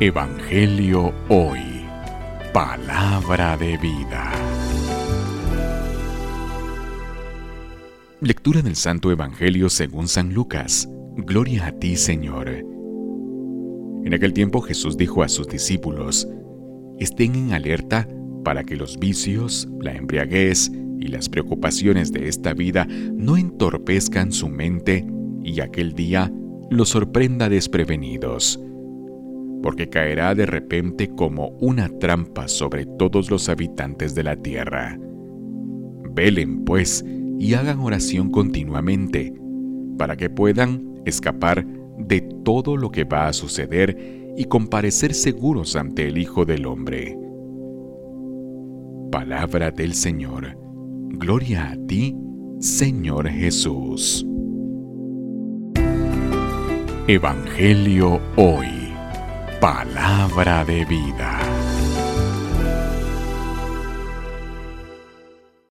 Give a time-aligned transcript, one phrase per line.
[0.00, 1.60] Evangelio Hoy.
[2.52, 4.32] Palabra de vida.
[8.20, 10.88] Lectura del Santo Evangelio según San Lucas.
[11.16, 12.48] Gloria a ti, Señor.
[12.48, 16.26] En aquel tiempo Jesús dijo a sus discípulos,
[16.98, 18.08] estén en alerta
[18.44, 24.48] para que los vicios, la embriaguez y las preocupaciones de esta vida no entorpezcan su
[24.48, 25.06] mente
[25.44, 26.32] y aquel día
[26.70, 28.58] los sorprenda desprevenidos
[29.62, 34.98] porque caerá de repente como una trampa sobre todos los habitantes de la tierra.
[36.14, 37.04] Velen, pues,
[37.38, 39.32] y hagan oración continuamente,
[39.98, 41.66] para que puedan escapar
[41.98, 47.18] de todo lo que va a suceder y comparecer seguros ante el Hijo del Hombre.
[49.10, 50.56] Palabra del Señor.
[51.10, 52.16] Gloria a ti,
[52.58, 54.26] Señor Jesús.
[57.06, 58.81] Evangelio hoy.
[59.62, 61.41] Palabra de vida.